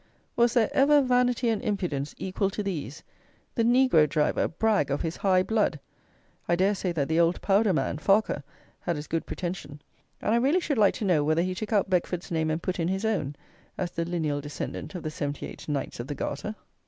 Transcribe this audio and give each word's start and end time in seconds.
Was 0.35 0.55
there 0.55 0.71
ever 0.73 0.99
vanity 1.03 1.47
and 1.49 1.61
impudence 1.61 2.15
equal 2.17 2.49
to 2.49 2.63
these! 2.63 3.03
the 3.53 3.61
negro 3.61 4.09
driver 4.09 4.47
brag 4.47 4.89
of 4.89 5.01
his 5.03 5.17
high 5.17 5.43
blood! 5.43 5.79
I 6.49 6.55
dare 6.55 6.73
say 6.73 6.91
that 6.93 7.07
the 7.07 7.19
old 7.19 7.39
powder 7.43 7.71
man, 7.71 7.99
Farquhar, 7.99 8.41
had 8.79 8.97
as 8.97 9.05
good 9.05 9.27
pretension; 9.27 9.79
and 10.19 10.33
I 10.33 10.37
really 10.39 10.59
should 10.59 10.79
like 10.79 10.95
to 10.95 11.05
know 11.05 11.23
whether 11.23 11.43
he 11.43 11.53
took 11.53 11.71
out 11.71 11.87
Beckford's 11.87 12.31
name 12.31 12.49
and 12.49 12.63
put 12.63 12.79
in 12.79 12.87
his 12.87 13.05
own, 13.05 13.35
as 13.77 13.91
the 13.91 14.03
lineal 14.03 14.41
descendant 14.41 14.95
of 14.95 15.03
the 15.03 15.11
seventy 15.11 15.45
eight 15.45 15.69
Knights 15.69 15.99
of 15.99 16.07
the 16.07 16.15
Garter. 16.15 16.55